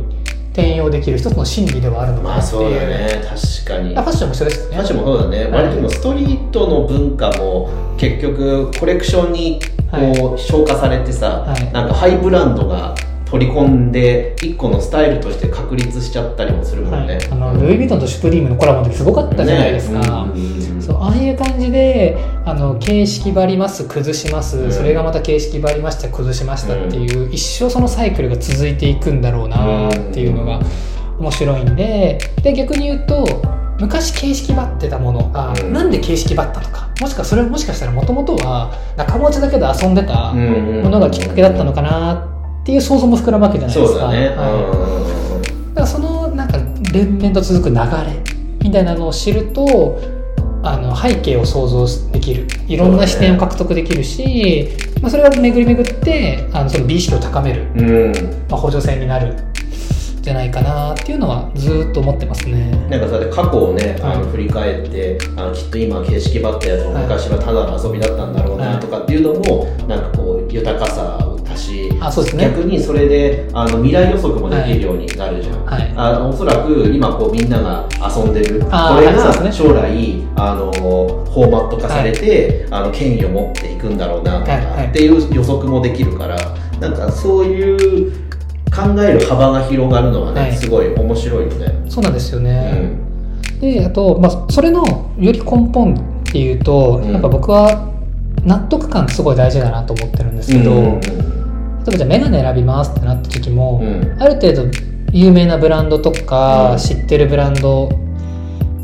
[0.53, 3.21] 転用できる一つの心理ではあるのかまなっていう、あそうだね。
[3.29, 3.97] 確かに。
[3.97, 4.75] あファッションも一緒ですよね。
[4.75, 9.59] ファッションもそうだね、はい割とストリートの文化も結局コレクションに
[9.91, 11.71] こう、消化されてさ、はい。
[11.71, 12.95] なんかハイブランドが
[13.29, 20.41] 取り込んで一個のスタイルとして確立しちゃったりもするもんね、はい、あのルイ・ヴィトンとシュプリームのコラボの時すごかったじゃないですか、ね。
[20.41, 20.81] うん。
[20.81, 24.73] そうああいう感じであの形式張ります崩します、うん。
[24.73, 30.59] それがまた形式張りました崩しましたっていう、一生そのサイクルが続いていくんだろうなっていうのが
[31.19, 35.73] 面白いんでで逆に言うと昔形式張ってたものが、うん。
[35.73, 36.89] なんで形式張ったのか。
[36.99, 42.27] もしくはそれはもしかしたらもともとは仲間内だけで遊んでたうんものがきっかけだったのかな
[42.61, 43.99] っていう想像も膨らむわけじゃないですか。
[43.99, 45.69] だね、はい。
[45.69, 46.57] だからそのなんか
[46.91, 47.81] 連綿と続く流れ
[48.61, 49.97] みたいなのを知ると
[50.61, 52.47] あの背景を想像できる。
[52.67, 54.67] いろんな視点を獲得できるし、
[55.01, 58.13] まあ、それが巡り巡ってあのその美意識を高める、うん、うん
[58.49, 59.33] まあ、補助線になる。
[59.33, 59.48] ん
[60.21, 62.71] じゃないかなっていうのはずっと思ってますね。
[62.89, 68.79] なんかさ過去をね、あのはい振り返ってあのきっと今形式ばったやつも昔はただの遊びだったんだろうはない。
[68.79, 72.45] とかっていうのも、なんかこう豊かさを足しあそうですね。
[72.45, 75.93] 逆にそれであの未来予測もできるようになるじゃん、はい。
[75.95, 78.69] あのおそらく今こうみんなが遊んでるこれ
[79.11, 86.37] が将来あのフォーマット化されて、あの権威を持っていくんだろうなとか、っていう予測もできるから
[86.79, 88.18] なんかそういう
[88.71, 90.55] 考える幅が広がるのはね、はい。
[90.55, 91.83] すごい面白いよね。
[91.89, 93.59] そうなんですようね、ん。
[93.59, 94.83] であと、まあ、それの
[95.17, 95.93] より根本
[96.27, 97.11] っていうと、うん。
[97.11, 97.89] やっぱ僕は
[98.43, 101.01] 納得感すごい大事だなと思ってるんですけど、うん。
[101.01, 104.15] 例えばじゃあメガネ選びますってなった時も、うん。
[104.21, 104.65] ある程度
[105.11, 106.77] 有名なブランドとか、うん。
[106.77, 107.89] 知ってるブランド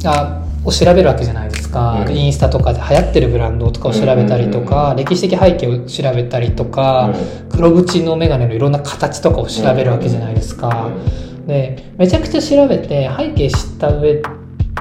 [0.04, 2.16] がを調べるわけじゃないですか、うん。
[2.16, 7.14] インスタとかで流行ってるブランドとかを調べたりとか、歴史的背景を調べたりとか、
[7.50, 10.90] 黒縁のメガネのいろんな形とかを調べるわけじゃないですか、
[11.48, 14.22] でめちゃくちゃ調べて背景知った上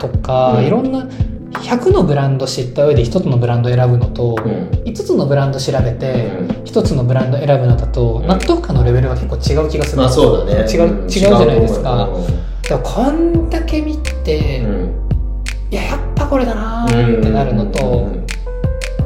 [0.01, 0.65] とか、うん。
[0.65, 1.07] いろんな
[1.53, 4.51] 100のブランド知った上で1つのブランド選ぶのと、うん。
[4.51, 6.47] うん5つのブランド調べて、うん。
[6.65, 8.27] 1つのブランド選ぶのだと、うん。
[8.29, 10.71] 納得感のレベルが結構違う気がするまあそうだね。
[10.71, 12.09] 違う違うじゃないですか。
[12.09, 12.27] うん。
[12.63, 14.64] でもこんだけ見て、
[16.25, 18.09] うんいややっぱこれだなってなるのと、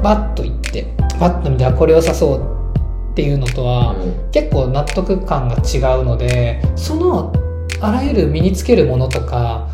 [0.02, 0.87] バッといって
[1.20, 3.96] バッと見てあこれ良さそうっていうのとは、
[4.33, 7.33] 結構納得感が違うのでその
[7.81, 9.68] あらゆる身につけるものとか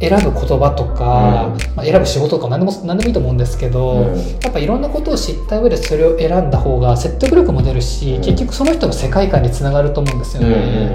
[0.00, 4.18] 選ぶ言葉とか、まあ、選ぶ仕事とか何でも何でもいいと思うんですけど、うん。
[4.42, 8.22] やっぱいろんなことを知った上でそれを選んだ方が説得力も出るし、うん。
[8.22, 10.92] 結局その人の世界観につながると思うんですようんうんね。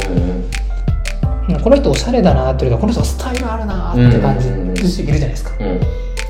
[1.49, 1.61] うん。
[1.61, 4.49] この人おしゃれだなっていうかこの人スタイルあるなって感じ。
[4.49, 5.51] うんる人いるじゃないですか。
[5.59, 5.67] うん。
[5.67, 5.81] うん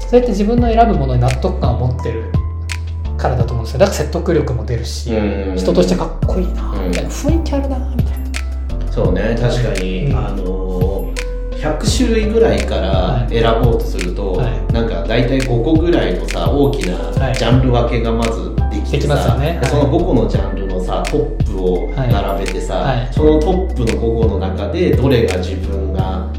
[0.10, 2.32] そうやって自分の選ぶものに納得感を持ってる
[3.16, 3.80] からだと思うんですよ。
[3.80, 8.92] だから説得力も出るし、うん人としてかっこいいなみたいな、雰囲気あるなみたいな。
[8.92, 10.18] そうね確かに、うん。
[10.18, 11.14] あの
[11.52, 14.74] 100種類ぐらいから選ぼうとすると、はい。
[14.74, 17.36] なんか大体5個ぐらいのさ大きはない。
[17.36, 19.60] ジャンル分けがまずできてさ、よね。
[19.62, 19.66] はい。
[19.68, 22.98] その5個のジャンルのさトップを並べてさ、はい。
[23.02, 23.14] はい。
[23.14, 26.32] そのトップの5個の中でどれが自分が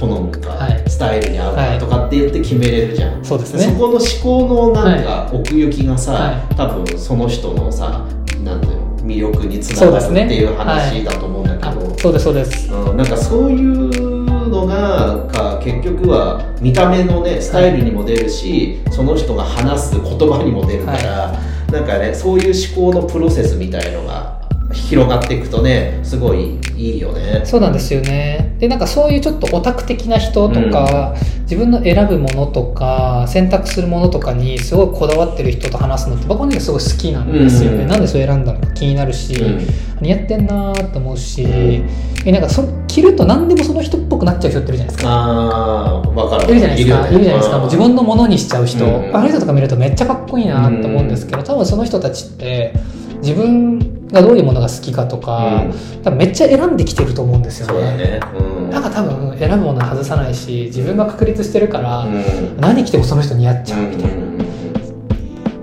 [0.00, 0.82] 好むか、はい。
[0.88, 3.64] スタイルに合うはいかとかって言って決めれるじゃん、そうですね。
[3.64, 6.54] そこの思考のなんか奥行きがさ、はい。
[6.54, 8.06] 多分その人のさ
[8.42, 12.72] なんだよ魅力につながるっていう話だと思うんだけあど、そうですそうです。
[12.72, 21.38] うん、なんかそういうのがか結局は見た目のねスタイルにも出るし、その人が話す言葉にも出るから、
[21.70, 24.40] なんかねそういう思考のプロセスみたいのが
[24.72, 27.42] 広がっていくとねすごいいいよね。
[27.44, 28.56] そうなんですよね。
[28.58, 37.88] でなんかそういうちょっとオタク的な人とか、自分の選ぶものとか選択するものとかにすごいこだわってる人と話すのって僕はねすごい好きなんですよね、うん。
[37.88, 39.66] なんでそれ選んだのか気になるし、うん。
[40.00, 41.88] 似合ってんなーと思うし、うん。
[42.24, 45.10] えなんかそ着ると何でもその人っぽくなっちゃう人っているじゃないですか。
[45.12, 47.08] あーわかるいるじゃないですか。
[47.08, 47.58] いる,、じゃないですか。
[47.58, 49.16] もう自分のものにしちゃう人、うん。
[49.16, 52.74] あの人とか見るとめっちゃかっこいいなと思うんですけど、多分その人たちって
[53.22, 56.02] 自分がどういうものが好きかとか、うん。
[56.02, 58.20] 多分めっちゃ選んできてると思うんですよそうだね。
[58.38, 58.70] うん。
[58.70, 62.60] なんか多分選ぶもの外さないし自分が確立してるから、うん。
[62.60, 64.24] 何着てもその人似合っちゃうみたいな、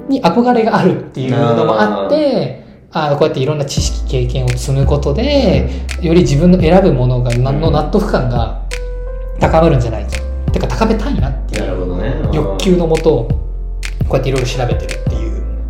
[0.10, 5.70] に憧れがあるっていうのもあってあこうやっていろんな知識経験を積むことで、
[6.02, 8.66] より自分の選ぶものが何の納得感が
[9.40, 10.12] 高まるんじゃないか。
[10.52, 13.28] てか高めたいなっていう欲求のもと
[14.08, 15.07] こうやっていろいろ調べてる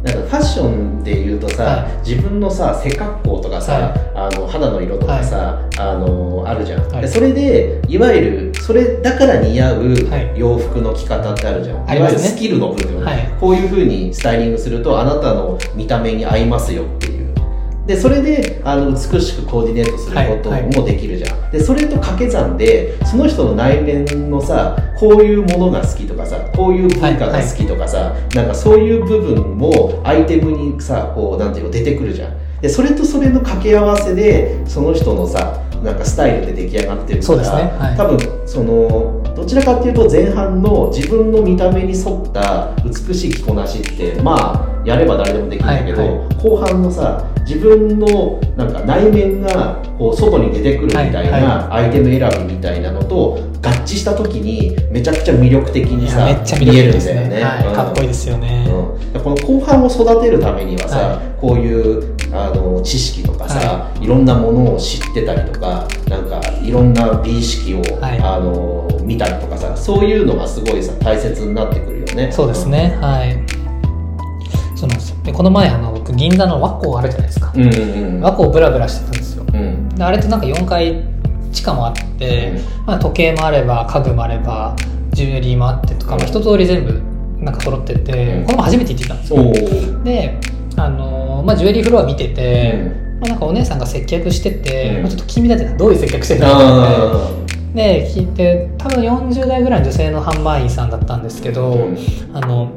[0.07, 4.11] なんかファッションで言うとさ、は自分のさ背格好とかさ、はい。
[4.15, 7.01] あの肌の色とかさ、あのあるじゃん、はい。
[7.01, 10.39] でそれでいわゆるそれだから似合うはい。
[10.39, 13.33] 洋服の着方ってあるじゃん、いわゆるスキルの部分、はい。
[13.39, 17.06] こういうふうにスタイリングするとあなたの見た目に合いますよって
[17.87, 20.63] でそれであの美しくコーディネートすることはい。
[20.63, 32.37] はいもできるじゃん、でそれと掛け算でその人の内面のさこういうものが好きとかさこういう文化が好きとかさ、なんかそういう部分もアイテムにさこうなんていうの出てくるじゃん。
[32.61, 37.77] でそれとそれの掛け合わせでその人のさなんかスタイルで出来上がってるからね。
[37.77, 37.97] はい。
[37.97, 56.27] 多分そのどちらかっていうと前半の自分の見た目に沿った美しい着こなしってまあやれば誰でもできるんだけど、はい後半のさ自分のなんか内面がこう外に出てくるみたいはいなアイテム選びみたいなのと合致した時にめちゃくちゃ魅力的にさ
[56.59, 57.29] 見えるんだよね。
[57.29, 68.19] ねはい、うんかっこいいですよね、うん、この後半を育てるためにはさ、はこういうあの知識とかさ、い、ろんなものを知ってたりとかなんかいろんな美意識を、はい。
[68.19, 72.29] あの見たりとかさそういうのがすごいさ大切になってくるよね。
[72.31, 73.33] そうですね、はい。
[74.75, 75.11] そうなんです。
[75.11, 77.63] よでこの前あの僕銀座の和光あるじゃないですか、うん。
[77.63, 78.15] うんうん。
[78.15, 79.45] うん和光ブラブラしてたんですよ。
[79.47, 79.89] うん。
[79.89, 81.03] であれってなんか4階
[81.53, 84.75] 地下もあって、まあ、時計もあれば家具もあれば
[85.11, 87.01] ジュエリーもあってとか、まあ、一通り全部
[87.41, 88.43] なんか揃ってて、うん。
[88.43, 90.03] これも初めて行ってきたんですよ。
[90.03, 90.37] で
[90.75, 91.16] あのー
[91.47, 93.19] まあ、ジュエリーフロア見てて、うん。
[93.21, 95.01] まあ、なんかお姉さんが接客してて、うん。
[95.03, 96.63] まあ、ちょっと気になってたどういう接客してるのって。
[96.65, 101.89] あで聞いて多分40代ぐらいの女性の販売員さんだったんですけど、
[102.33, 102.71] あの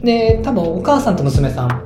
[0.00, 1.84] で多分お母さんと娘さん。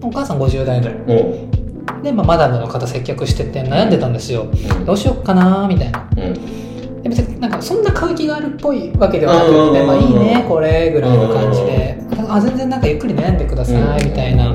[0.00, 2.02] お母さん50代ぐらい。
[2.02, 4.44] で、まあ、マダムの方接客してて悩んでたんですよ。
[4.44, 4.84] うん。
[4.86, 6.08] どうしよっかなみたいな。
[6.16, 7.02] うん。
[7.02, 11.98] で別になんかそんな買う気があるっぽいわけではなくうんて、まあ、いいねこれぐらいの感じで。
[12.30, 14.54] あ全然なんかゆっくり悩んでくださいみたいな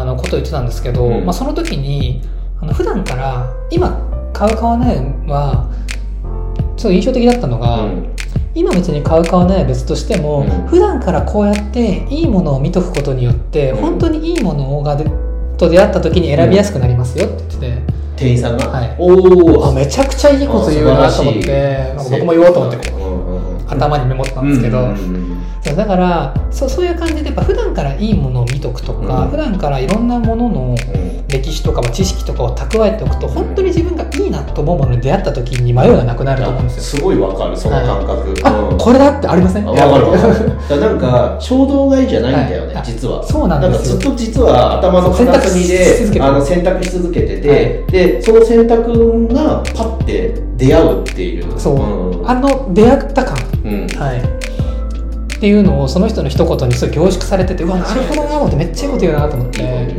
[0.00, 1.24] あのことを言ってたんですけど、うん。
[1.24, 2.22] まあ、その時に
[2.60, 3.98] あの普段から今
[4.32, 5.70] 買う買わないは
[6.76, 8.14] すごい印象的だったのが、うん。
[8.54, 10.66] 今別に買う買わないは別としても、うん。
[10.66, 13.76] 普段からこうやっていいものを見とくことによって、うん。
[13.78, 15.04] 本当にいいものがで
[15.58, 17.82] と出会った時に選びやすくなりますよって言ってて、
[18.16, 18.96] 店員さんが、はい。
[18.98, 22.92] おおあめちゃくちゃいいこと言うなと思って僕も言おうと思って
[23.68, 29.30] 頭にメモったんですけど、うんうんうんそうだからそうそういう感じでやっぱ普段からいいものを見とくとか、うん。
[29.30, 31.12] 普段からいろんなもののうん。
[31.32, 36.82] 歴史とか知識とかを蓄えておくと本当に自分がいいなと思うものに出会った時に迷いがなくなると思うんですよ。
[36.82, 38.76] すごいわかるその感覚、あうん。
[38.76, 39.64] これだってありません？
[39.64, 40.78] わかるわかる。
[40.78, 42.84] なんか衝動買いじゃないんだよね、はい。
[42.84, 43.24] 実は。
[43.26, 47.86] そうなんですずっと実は頭の片隅であの選択し続けてて、はい。
[47.90, 51.58] でその選択がパッて出会うっていう。
[51.58, 51.76] そう、
[52.22, 52.28] ん。
[52.28, 53.86] あの出会った感、うん。
[53.88, 54.20] はい、
[55.42, 59.92] っていうのをその人の一言にすごい凝縮されててうわなるほどなってめっちゃいいこと言うなと思って。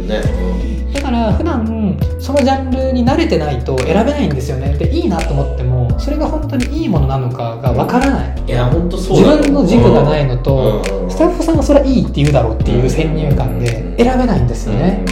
[0.93, 4.77] だから普段そのジャンルに慣れてないと選べないんですよね。
[4.77, 15.03] でいいなと思ってもそれが本当にいいものなのかがわからない、うん、いや本当そう自分の軸がないのと、うんスタッフさんがそれはいいって言うだろうっていう先入観でうん選べないんですよね、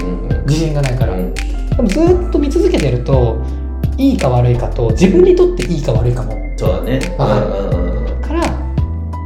[0.47, 1.33] 自信がないから、うん。
[1.33, 3.43] でもずっと見続けてると
[3.97, 6.37] いいか悪いかと自分にとっていいか悪いかも。
[6.55, 7.01] そうだね。
[7.17, 7.47] わかる。
[7.47, 7.90] うんうんから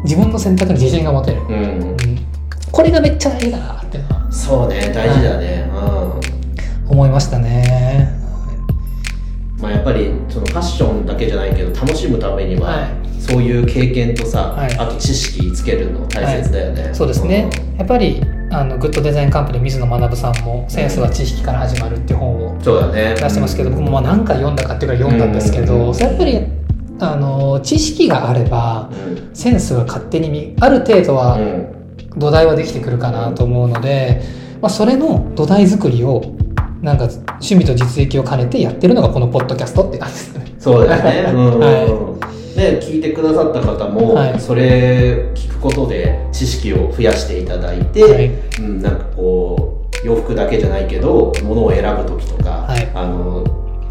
[0.05, 1.97] 自分の選択に自信が持てる、うん。
[2.71, 4.31] これがめっちゃ大事だなっていうのは。
[4.31, 5.69] そうね大事だね、
[6.87, 6.91] うん。
[6.91, 8.09] 思いましたね。
[9.59, 13.05] まあ、やっぱりそのファッションだけじゃないけど楽しむためには、はい。
[13.19, 14.77] そういう経験とさ、はい。
[14.77, 22.65] あと知識つけるの大切だよね、そうですね、やっぱりあのグッドデザインカンパニー水野学さんも「センスは知識から始まる」っていう本を出
[23.17, 25.97] してますけど、僕もまあ何回読んだかっていうか読んだんですけど、うん。
[25.97, 26.45] やっぱり
[26.99, 29.36] あの知識があればうん。
[29.36, 31.75] センスが勝手にみある程度はうん。
[32.17, 34.21] 土台はできてくるかなと思うので、
[34.62, 36.23] まあ、それの土台作りを
[36.81, 40.55] なんか趣味と実益を兼ねてやってるのがこのポッドキャストって感じですね。
[40.60, 41.60] そうだよね、 うん。
[41.60, 42.15] は
[42.55, 44.39] で聞いてくださった方も、はい。
[44.39, 48.31] それ聞くことで知識を増やしていただいて、はい。
[48.60, 52.88] うん、なんかこう洋服だけじゃないけど物を選ぶ時とか、はい。
[52.93, 53.43] あの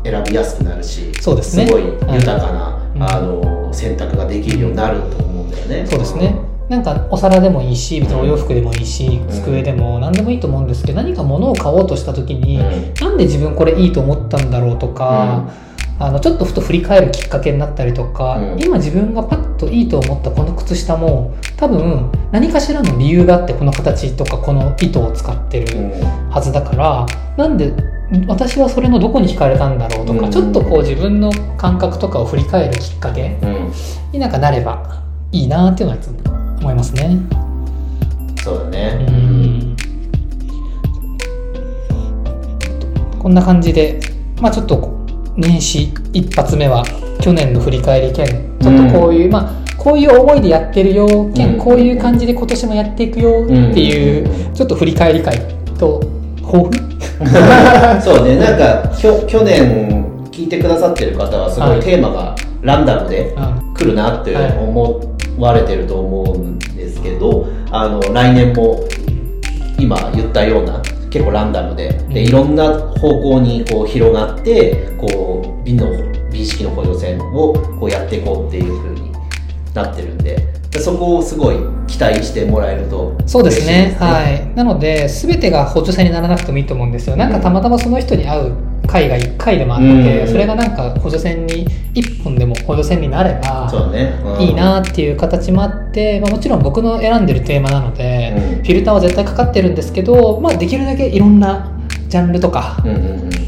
[0.02, 1.66] 選びやすくなるしそうですね。
[1.70, 1.82] ごい
[2.14, 5.86] 豊かな、うんあの選択ができるようになると思うんだよね。
[5.86, 6.36] そうですね。
[6.68, 12.94] なんかお皿でもいいし別にお洋服でもいいし、机でも何でもいいと思うんですけど何か物を買おうとした時に、うん。
[12.94, 15.50] なんで自分これいいと思ったんだろうとか、
[15.98, 18.62] あのちょっとふと振り返るきっかけになったりとか、うん。
[18.62, 26.30] 今自分がパッといいと思ったこの靴下も多分何かしらの理由があってこの形とかこの糸を使ってるうん。
[26.30, 27.74] はずだからなんで
[28.26, 30.30] 私はそれのどこに惹かれたんだろうとか、うん。
[30.30, 33.72] ちょっとこう自分の感覚とかを振り返るきっかけうん。
[34.12, 37.18] になんかなればいいなっていうのは思いますね。
[38.42, 39.06] そうだね。
[39.08, 39.76] うん。
[43.18, 44.00] こんな感じで、
[44.40, 46.84] まあちょっと年始一発目は
[47.20, 48.26] 去年の振り返り兼
[48.60, 51.58] ちょっとこういう、まあこういう思いでやってるよ兼、うん。
[51.58, 55.38] こういう感じで今年もやっていくよっていう、ちょっと振り返り会
[55.78, 56.13] と
[58.00, 68.80] そうね、なんかきょ去年聞いてくださってる方はすごはいいテーマがランダムでうん来るなってはい思われてると思うんですけど、あの来年も
[69.78, 71.88] 今言ったような結構ランダムで。
[71.88, 72.28] でうん。
[72.28, 75.86] いろんな方向にこう広がってこう美の
[76.32, 79.12] 美意識の補助線をこうやっていこうっていう風に
[79.72, 81.56] なってるんででそこをすごい
[81.86, 83.96] 期待してもらえるとそうですね。
[83.98, 84.56] はい。
[84.56, 87.16] なので全てが補助線にならなくてもいいと思うんですよ。
[87.16, 88.56] なんかたまたまその人に会う
[88.86, 90.28] 回が1回でもあって、うん。
[90.28, 93.70] それがなんか補助線に1本でも補助線になれば
[94.38, 98.62] いいなっていう形もあって、まあ、もちろん僕の選んでるテーマなので、うん。
[98.62, 101.70] フィルターは絶対かかってるんですけど、まあ、できるだけいろんな
[102.08, 102.76] ジャンルとか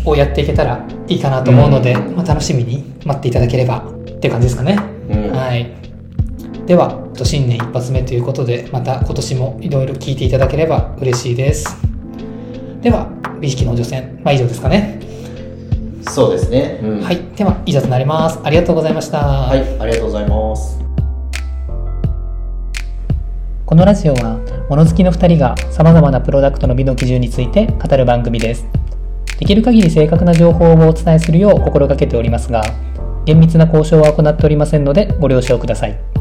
[0.05, 4.77] をやっていけたらいいかなと思うので、うんまあ、楽しみに待っていただければっていう感じですかね。
[5.09, 5.31] うん。
[5.33, 5.73] はい、
[6.67, 11.77] では新年一発目ということでまた今年もいろいろ聞いていただければ嬉しいです。
[12.81, 13.09] では
[13.41, 15.01] 美意識の助線、まあ、以上ですかね。
[16.03, 18.41] そうですね、うんはい、では以上となります。
[18.43, 19.19] ありがとうございました。
[19.19, 20.79] はい、ありがとうございます
[23.65, 24.39] このラジオは
[24.69, 28.65] 物好きの2人がさまざまなプロダクトの美の基準について語る番組です
[29.39, 32.63] できる限り正確な情報をお伝えするよう心がけておりますが
[33.25, 36.16] 厳密な交渉は行っておりませんのでご了承ください